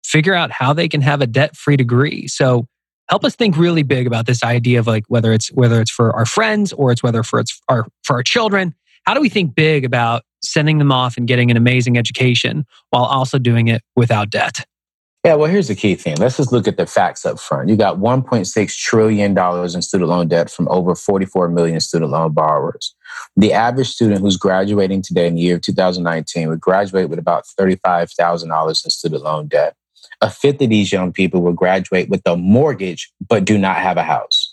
[0.04, 2.28] figure out how they can have a debt-free degree.
[2.28, 2.68] So
[3.10, 6.16] help us think really big about this idea of like whether it's whether it's for
[6.16, 8.76] our friends or it's whether for it's our for our children.
[9.08, 13.06] How do we think big about sending them off and getting an amazing education while
[13.06, 14.66] also doing it without debt?
[15.24, 16.18] Yeah, well, here's the key thing.
[16.18, 17.70] Let's just look at the facts up front.
[17.70, 22.94] You got $1.6 trillion in student loan debt from over 44 million student loan borrowers.
[23.38, 27.46] The average student who's graduating today in the year of 2019 would graduate with about
[27.58, 29.78] $35,000 in student loan debt.
[30.20, 33.96] A fifth of these young people will graduate with a mortgage but do not have
[33.96, 34.47] a house.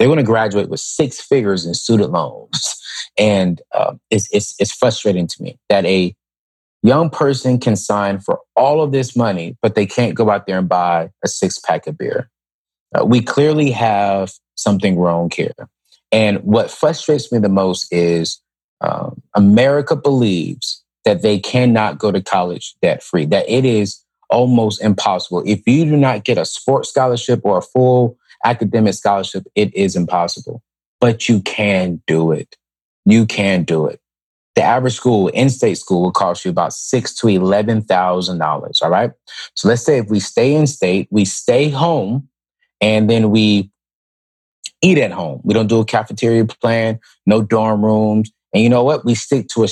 [0.00, 2.74] They're going to graduate with six figures in student loans.
[3.18, 6.16] And uh, it's, it's, it's frustrating to me that a
[6.82, 10.58] young person can sign for all of this money, but they can't go out there
[10.58, 12.30] and buy a six pack of beer.
[12.98, 15.52] Uh, we clearly have something wrong here.
[16.10, 18.40] And what frustrates me the most is
[18.80, 24.82] um, America believes that they cannot go to college debt free, that it is almost
[24.82, 25.42] impossible.
[25.44, 29.96] If you do not get a sports scholarship or a full academic scholarship, it is
[29.96, 30.62] impossible.
[31.00, 32.56] But you can do it.
[33.06, 34.00] You can do it
[34.60, 38.80] the average school, in-state school, will cost you about six to eleven thousand dollars.
[38.82, 39.10] All right.
[39.54, 42.28] So let's say if we stay in state, we stay home,
[42.80, 43.70] and then we
[44.82, 45.40] eat at home.
[45.44, 49.04] We don't do a cafeteria plan, no dorm rooms, and you know what?
[49.04, 49.68] We stick to a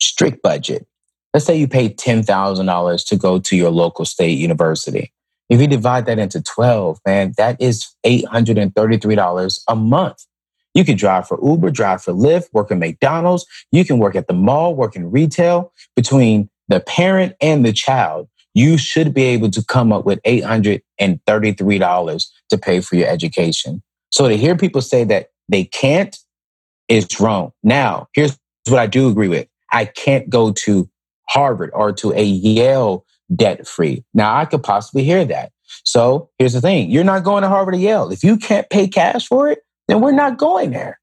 [0.00, 0.86] strict budget.
[1.34, 5.12] Let's say you pay ten thousand dollars to go to your local state university.
[5.50, 9.76] If you divide that into twelve, man, that is eight hundred and thirty-three dollars a
[9.76, 10.24] month.
[10.74, 13.44] You can drive for Uber, drive for Lyft, work at McDonald's.
[13.72, 15.72] You can work at the mall, work in retail.
[15.96, 22.26] Between the parent and the child, you should be able to come up with $833
[22.50, 23.82] to pay for your education.
[24.12, 26.16] So to hear people say that they can't
[26.88, 27.52] is wrong.
[27.64, 29.48] Now, here's what I do agree with.
[29.72, 30.88] I can't go to
[31.28, 33.04] Harvard or to a Yale
[33.34, 34.04] debt free.
[34.14, 35.52] Now, I could possibly hear that.
[35.84, 38.10] So here's the thing you're not going to Harvard or Yale.
[38.10, 41.00] If you can't pay cash for it, then we're not going there.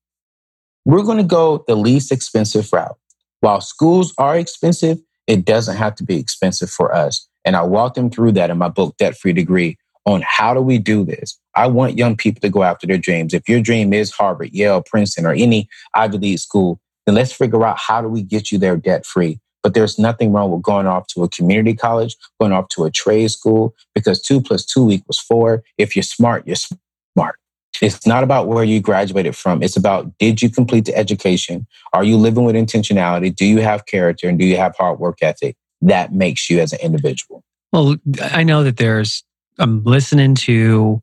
[0.86, 2.98] We're going to go the least expensive route.
[3.42, 7.28] While schools are expensive, it doesn't have to be expensive for us.
[7.46, 10.62] And I walk them through that in my book, Debt Free Degree, on how do
[10.62, 11.38] we do this.
[11.56, 13.34] I want young people to go after their dreams.
[13.34, 17.66] If your dream is Harvard, Yale, Princeton, or any Ivy League school, then let's figure
[17.66, 19.40] out how do we get you there debt free.
[19.67, 22.89] But there's nothing wrong with going off to a community college, going off to a
[22.89, 25.62] trade school, because two plus two equals four.
[25.77, 27.36] If you're smart, you're smart.
[27.82, 29.62] It's not about where you graduated from.
[29.62, 31.67] It's about did you complete the education?
[31.91, 33.36] Are you living with intentionality?
[33.36, 34.30] Do you have character?
[34.30, 35.58] And do you have hard work ethic?
[35.82, 37.43] That makes you as an individual.
[37.73, 39.21] Well, I know that there's,
[39.60, 41.01] I'm listening to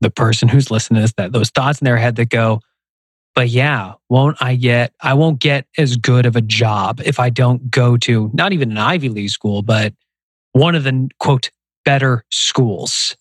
[0.00, 2.62] the person who's listening to this, that those thoughts in their head that go,
[3.34, 7.30] but yeah, won't I get, I won't get as good of a job if I
[7.30, 9.94] don't go to not even an Ivy League school, but
[10.52, 11.50] one of the quote,
[11.84, 13.16] better schools.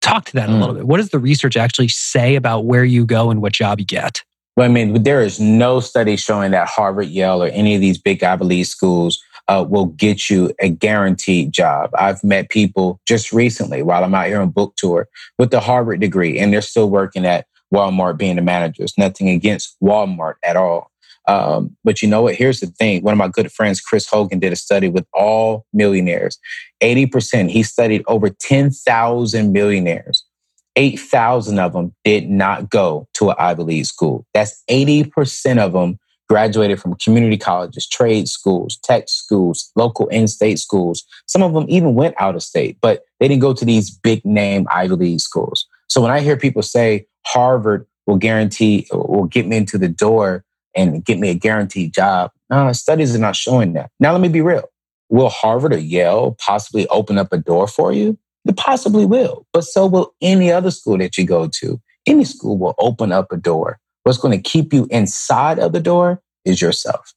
[0.00, 0.54] Talk to that mm.
[0.54, 0.78] a little mm.
[0.78, 0.86] bit.
[0.86, 4.22] What does the research actually say about where you go and what job you get?
[4.56, 7.98] Well, I mean, there is no study showing that Harvard, Yale, or any of these
[7.98, 11.90] big Ivy League schools uh, will get you a guaranteed job.
[11.94, 15.08] I've met people just recently while I'm out here on book tour
[15.38, 18.94] with the Harvard degree, and they're still working at Walmart being the managers.
[18.98, 20.90] Nothing against Walmart at all.
[21.28, 22.34] Um, but you know what?
[22.34, 23.02] Here's the thing.
[23.02, 26.38] One of my good friends, Chris Hogan, did a study with all millionaires.
[26.82, 30.24] 80%, he studied over 10,000 millionaires.
[30.76, 34.26] 8,000 of them did not go to an Ivy League school.
[34.34, 40.60] That's 80% of them graduated from community colleges, trade schools, tech schools, local in state
[40.60, 41.04] schools.
[41.26, 44.24] Some of them even went out of state, but they didn't go to these big
[44.24, 45.66] name Ivy League schools.
[45.88, 50.44] So when I hear people say Harvard will guarantee, will get me into the door
[50.74, 53.90] and get me a guaranteed job, no, studies are not showing that.
[54.00, 54.64] Now, let me be real.
[55.08, 58.18] Will Harvard or Yale possibly open up a door for you?
[58.46, 61.80] It possibly will, but so will any other school that you go to.
[62.06, 65.80] Any school will open up a door What's going to keep you inside of the
[65.80, 67.14] door is yourself.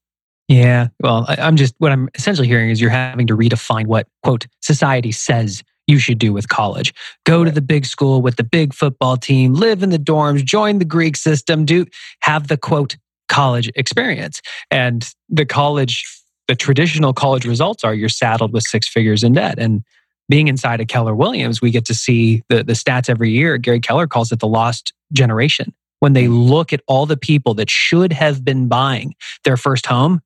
[0.47, 0.89] Yeah.
[0.99, 4.47] Well, I, am just, what I'm essentially hearing is you're having to redefine what, quote,
[4.61, 5.63] society says
[5.93, 6.93] you should do with college.
[7.25, 10.79] Go to the big school with the big football team, live in the dorms, join
[10.79, 11.86] the Greek system, do
[12.21, 12.97] have the quote
[13.29, 14.41] college experience.
[14.71, 16.03] And the college,
[16.47, 19.60] the traditional college results are you're saddled with six figures in debt.
[19.60, 19.84] And
[20.29, 23.58] being inside of Keller Williams, we get to see the, the stats every year.
[23.58, 26.34] Gary Keller calls it the lost generation when they mm-hmm.
[26.34, 30.19] look at all the people that should have been buying their first home,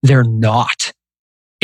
[0.00, 0.83] they're not.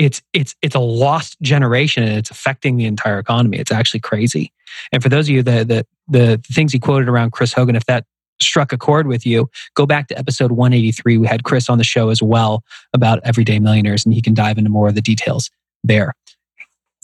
[0.00, 3.58] It's it's it's a lost generation and it's affecting the entire economy.
[3.58, 4.50] It's actually crazy.
[4.92, 7.84] And for those of you that the the things he quoted around Chris Hogan, if
[7.84, 8.06] that
[8.40, 11.18] struck a chord with you, go back to episode 183.
[11.18, 14.56] We had Chris on the show as well about everyday millionaires, and he can dive
[14.56, 15.50] into more of the details
[15.84, 16.14] there.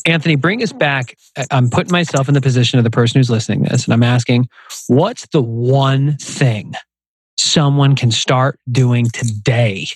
[0.06, 1.18] Anthony, bring us back.
[1.50, 4.48] I'm putting myself in the position of the person who's listening this, and I'm asking,
[4.86, 6.72] what's the one thing
[7.36, 9.86] someone can start doing today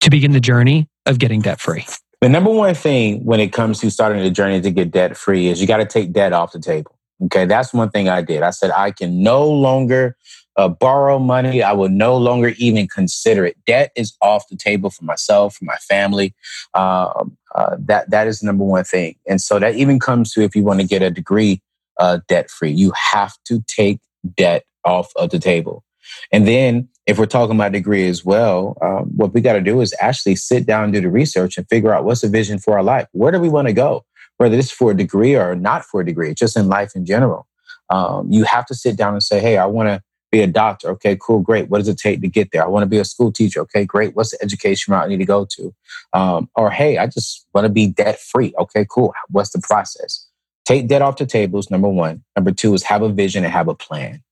[0.00, 1.86] to begin the journey of getting debt free?
[2.20, 5.48] The number one thing when it comes to starting the journey to get debt free
[5.48, 6.96] is you got to take debt off the table.
[7.24, 8.42] Okay, that's one thing I did.
[8.42, 10.16] I said I can no longer
[10.56, 11.62] uh, borrow money.
[11.62, 13.56] I will no longer even consider it.
[13.66, 16.34] Debt is off the table for myself, for my family.
[16.74, 19.16] Um, uh, that that is the number one thing.
[19.26, 21.62] And so that even comes to if you want to get a degree
[21.98, 24.00] uh, debt free, you have to take
[24.36, 25.84] debt off of the table.
[26.32, 29.80] And then if we're talking about degree as well, um, what we got to do
[29.80, 32.82] is actually sit down do the research and figure out what's the vision for our
[32.82, 33.06] life.
[33.12, 34.04] Where do we want to go?
[34.38, 37.46] Whether it's for a degree or not for a degree, just in life in general.
[37.90, 40.90] Um, you have to sit down and say, hey, I want to be a doctor.
[40.90, 41.70] Okay, cool, great.
[41.70, 42.64] What does it take to get there?
[42.64, 43.60] I want to be a school teacher.
[43.60, 44.16] Okay, great.
[44.16, 45.74] What's the education route I need to go to?
[46.12, 48.52] Um, or hey, I just want to be debt free.
[48.58, 49.14] Okay, cool.
[49.28, 50.26] What's the process?
[50.64, 51.70] Take debt off the tables.
[51.70, 52.24] Number one.
[52.34, 54.22] Number two is have a vision and have a plan.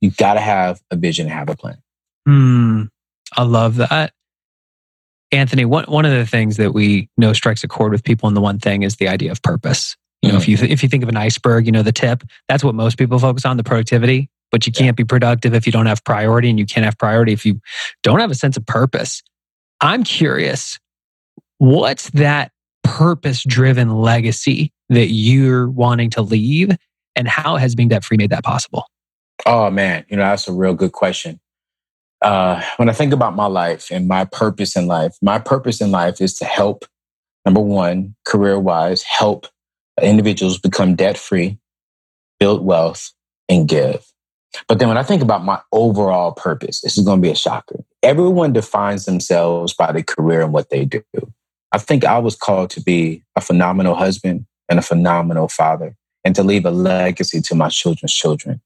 [0.00, 1.78] You got to have a vision and have a plan.
[2.26, 2.84] Hmm.
[3.36, 4.12] I love that.
[5.32, 8.34] Anthony, one, one of the things that we know strikes a chord with people in
[8.34, 9.96] the one thing is the idea of purpose.
[10.22, 10.52] You know, mm-hmm.
[10.52, 12.22] if you if you think of an iceberg, you know the tip.
[12.48, 15.72] That's what most people focus on, the productivity but you can't be productive if you
[15.72, 17.60] don't have priority and you can't have priority if you
[18.02, 19.22] don't have a sense of purpose.
[19.80, 20.78] I'm curious,
[21.58, 26.70] what's that purpose driven legacy that you're wanting to leave
[27.14, 28.86] and how has being debt free made that possible?
[29.44, 31.40] Oh man, you know, that's a real good question.
[32.22, 35.90] Uh, when I think about my life and my purpose in life, my purpose in
[35.90, 36.84] life is to help,
[37.44, 39.46] number one, career wise, help
[40.02, 41.58] individuals become debt free,
[42.38, 43.12] build wealth,
[43.48, 44.04] and give.
[44.68, 47.36] But then when I think about my overall purpose, this is going to be a
[47.36, 47.84] shocker.
[48.02, 51.02] Everyone defines themselves by their career and what they do.
[51.72, 56.34] I think I was called to be a phenomenal husband and a phenomenal father and
[56.34, 58.60] to leave a legacy to my children's children.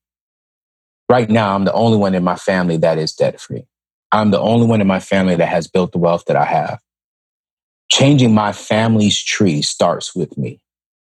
[1.11, 3.65] Right now, I'm the only one in my family that is debt free.
[4.13, 6.79] I'm the only one in my family that has built the wealth that I have.
[7.91, 10.61] Changing my family's tree starts with me.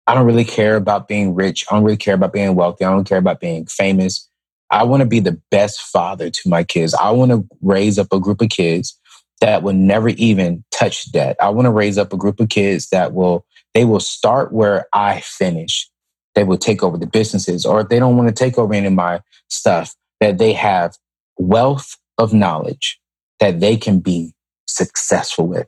[0.08, 1.64] I don't really care about being rich.
[1.70, 2.84] I don't really care about being wealthy.
[2.84, 4.28] I don't care about being famous.
[4.70, 6.94] I want to be the best father to my kids.
[6.94, 8.98] I want to raise up a group of kids
[9.40, 11.36] that will never even touch debt.
[11.40, 14.86] I want to raise up a group of kids that will, they will start where
[14.92, 15.88] I finish.
[16.34, 18.86] They will take over the businesses, or if they don't want to take over any
[18.86, 20.96] of my stuff, that they have
[21.36, 22.98] wealth of knowledge
[23.40, 24.32] that they can be
[24.66, 25.66] successful with.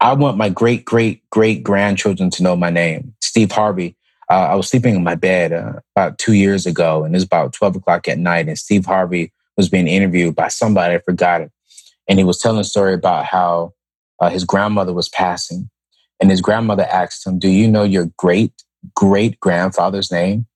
[0.00, 3.14] I want my great, great, great grandchildren to know my name.
[3.20, 3.96] Steve Harvey
[4.32, 7.24] uh, I was sleeping in my bed uh, about two years ago, and it was
[7.24, 11.42] about 12 o'clock at night, and Steve Harvey was being interviewed by somebody, I forgot
[11.42, 11.52] it.
[12.08, 13.74] And he was telling a story about how
[14.20, 15.68] uh, his grandmother was passing.
[16.18, 18.52] And his grandmother asked him, Do you know your great
[18.94, 20.46] great grandfather's name?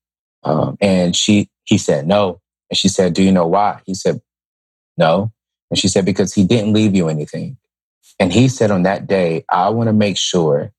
[0.43, 2.41] Um, and she he said, No.
[2.69, 3.81] And she said, Do you know why?
[3.85, 4.21] He said,
[4.97, 5.31] No.
[5.69, 7.57] And she said, Because he didn't leave you anything.
[8.19, 10.71] And he said on that day, I want to make sure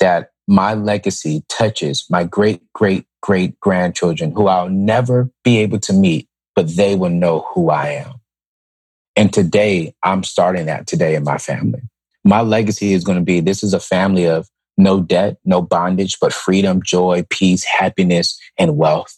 [0.00, 5.92] that my legacy touches my great, great, great grandchildren who I'll never be able to
[5.92, 8.14] meet, but they will know who I am.
[9.14, 11.82] And today, I'm starting that today in my family.
[12.24, 14.48] My legacy is going to be this is a family of
[14.82, 19.16] no debt, no bondage, but freedom, joy, peace, happiness, and wealth.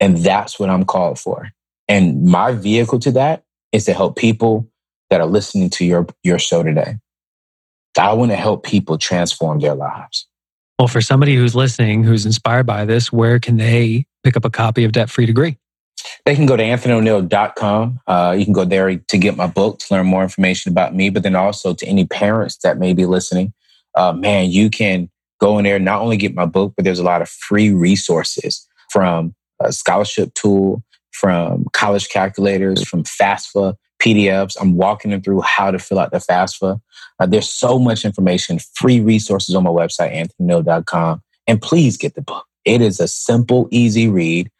[0.00, 1.50] And that's what I'm called for.
[1.88, 4.68] And my vehicle to that is to help people
[5.10, 6.96] that are listening to your, your show today.
[7.98, 10.26] I want to help people transform their lives.
[10.78, 14.50] Well, for somebody who's listening, who's inspired by this, where can they pick up a
[14.50, 15.58] copy of Debt Free Degree?
[16.24, 18.00] They can go to anthonyoneal.com.
[18.06, 21.10] Uh, you can go there to get my book, to learn more information about me,
[21.10, 23.52] but then also to any parents that may be listening.
[23.94, 27.04] Uh, man, you can go in there, not only get my book, but there's a
[27.04, 30.82] lot of free resources from a scholarship tool,
[31.12, 34.56] from college calculators, from FAFSA, PDFs.
[34.60, 36.80] I'm walking them through how to fill out the FAFSA.
[37.18, 41.22] Uh, there's so much information, free resources on my website, anthonyoneal.com.
[41.46, 42.46] And please get the book.
[42.64, 44.50] It is a simple, easy read.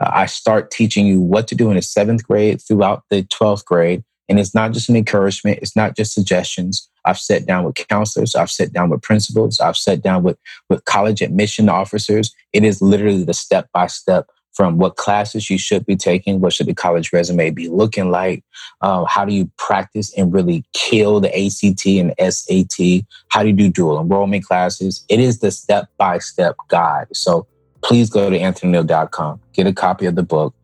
[0.00, 3.64] Uh, I start teaching you what to do in the seventh grade throughout the 12th
[3.64, 4.04] grade.
[4.28, 6.88] And it's not just an encouragement, it's not just suggestions.
[7.06, 10.38] I've sat down with counselors, I've sat down with principals, I've sat down with,
[10.68, 12.34] with college admission officers.
[12.52, 14.26] It is literally the step by step
[14.56, 18.42] from what classes you should be taking, what should the college resume be looking like,
[18.80, 23.54] uh, how do you practice and really kill the ACT and SAT, how do you
[23.54, 25.04] do dual enrollment classes.
[25.10, 27.08] It is the step by step guide.
[27.12, 27.46] So
[27.82, 30.54] please go to anthonyoneal.com, get a copy of the book,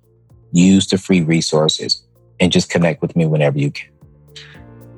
[0.53, 2.03] use the free resources,
[2.41, 3.92] and just connect with me whenever you can.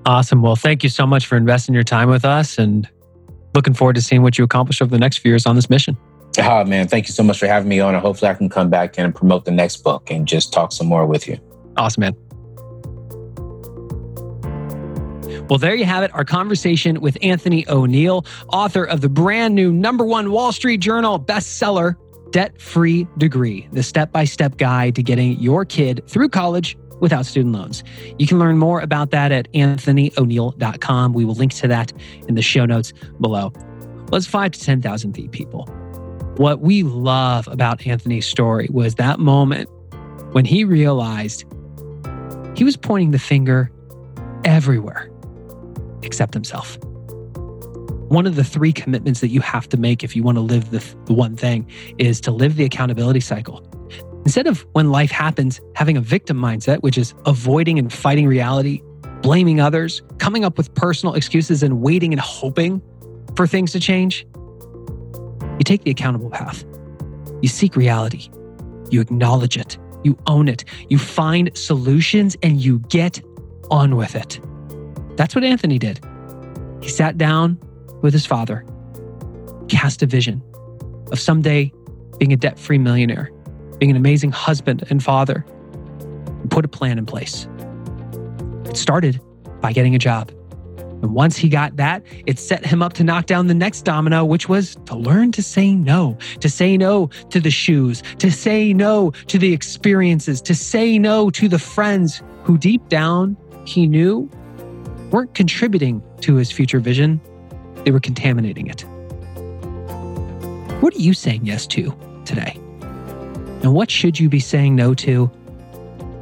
[0.06, 0.42] Awesome.
[0.42, 2.88] Well, thank you so much for investing your time with us and
[3.54, 5.96] looking forward to seeing what you accomplish over the next few years on this mission.
[6.38, 7.94] Oh, man, thank you so much for having me on.
[7.94, 10.88] And hopefully, I can come back and promote the next book and just talk some
[10.88, 11.38] more with you.
[11.76, 12.16] Awesome, man.
[15.48, 19.72] Well, there you have it, our conversation with Anthony ONeal, author of the brand new
[19.72, 21.96] number one Wall Street Journal bestseller,
[22.30, 27.26] Debt Free Degree, the step by step guide to getting your kid through college without
[27.26, 27.82] student loans.
[28.18, 31.12] You can learn more about that at anthonyoneal.com.
[31.12, 31.92] We will link to that
[32.28, 33.52] in the show notes below.
[34.10, 35.66] Let's five to 10,000 feet, people.
[36.36, 39.68] What we love about Anthony's story was that moment
[40.32, 41.44] when he realized
[42.56, 43.70] he was pointing the finger
[44.44, 45.10] everywhere
[46.02, 46.78] except himself.
[48.08, 50.70] One of the three commitments that you have to make if you want to live
[50.70, 51.68] the, th- the one thing
[51.98, 53.66] is to live the accountability cycle.
[54.24, 58.82] Instead of when life happens, having a victim mindset, which is avoiding and fighting reality,
[59.20, 62.80] blaming others, coming up with personal excuses, and waiting and hoping
[63.36, 64.26] for things to change,
[65.58, 66.64] you take the accountable path.
[67.42, 68.30] You seek reality.
[68.90, 69.78] You acknowledge it.
[70.04, 70.64] You own it.
[70.88, 73.22] You find solutions and you get
[73.70, 74.40] on with it.
[75.16, 76.00] That's what Anthony did.
[76.82, 77.58] He sat down
[78.02, 78.64] with his father,
[79.68, 80.42] cast a vision
[81.12, 81.72] of someday
[82.18, 83.30] being a debt free millionaire,
[83.78, 85.44] being an amazing husband and father,
[86.42, 87.48] and put a plan in place.
[88.66, 89.20] It started
[89.60, 90.30] by getting a job.
[91.02, 94.24] And once he got that, it set him up to knock down the next domino,
[94.24, 98.72] which was to learn to say no, to say no to the shoes, to say
[98.72, 104.30] no to the experiences, to say no to the friends who deep down he knew
[105.10, 107.20] weren't contributing to his future vision,
[107.84, 108.80] they were contaminating it.
[110.80, 111.94] What are you saying yes to
[112.24, 112.58] today?
[113.64, 115.30] And what should you be saying no to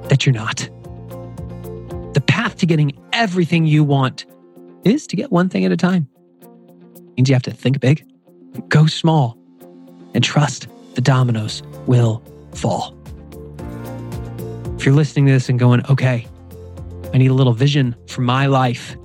[0.04, 0.58] that you're not?
[2.14, 4.26] The path to getting everything you want
[4.84, 6.08] is to get one thing at a time.
[6.40, 8.06] It means you have to think big,
[8.68, 9.36] go small,
[10.14, 12.22] and trust the dominoes will
[12.54, 12.96] fall.
[14.76, 16.28] If you're listening to this and going, okay,
[17.12, 18.96] I need a little vision for my life,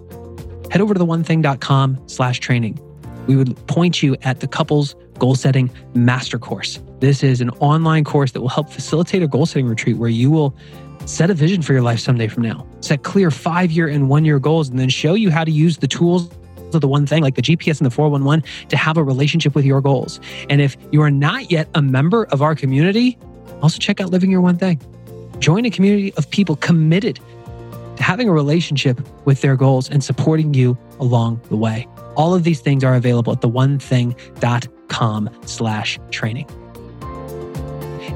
[0.69, 2.79] head over to the onething.com slash training.
[3.25, 6.79] We would point you at the couples goal setting master course.
[6.99, 10.31] This is an online course that will help facilitate a goal setting retreat where you
[10.31, 10.55] will
[11.05, 12.67] set a vision for your life someday from now.
[12.81, 15.77] Set clear five year and one year goals, and then show you how to use
[15.77, 16.29] the tools
[16.73, 19.63] of the one thing, like the GPS and the 411, to have a relationship with
[19.63, 20.19] your goals.
[20.49, 23.17] And if you are not yet a member of our community,
[23.61, 24.81] also check out Living Your One Thing.
[25.39, 27.19] Join a community of people committed
[27.95, 31.87] to having a relationship with their goals and supporting you along the way.
[32.15, 36.47] All of these things are available at theonething.com slash training.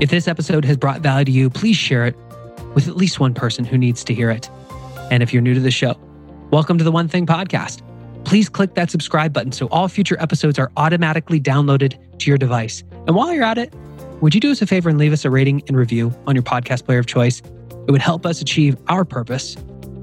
[0.01, 2.15] If this episode has brought value to you, please share it
[2.73, 4.49] with at least one person who needs to hear it.
[5.11, 5.95] And if you're new to the show,
[6.49, 7.83] welcome to the One Thing Podcast.
[8.25, 12.83] Please click that subscribe button so all future episodes are automatically downloaded to your device.
[13.05, 13.75] And while you're at it,
[14.21, 16.43] would you do us a favor and leave us a rating and review on your
[16.43, 17.43] podcast player of choice?
[17.87, 19.55] It would help us achieve our purpose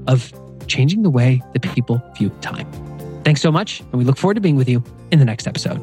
[0.07, 0.31] of
[0.67, 2.71] changing the way that people view time.
[3.25, 4.81] Thanks so much, and we look forward to being with you
[5.11, 5.77] in the next episode.